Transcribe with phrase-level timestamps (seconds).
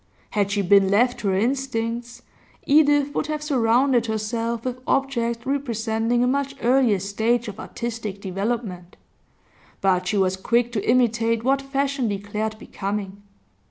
[0.31, 2.23] Had she been left to her instincts,
[2.65, 8.97] Edith would have surrounded herself with objects representing a much earlier stage of artistic development;
[9.79, 13.21] but she was quick to imitate what fashion declared becoming.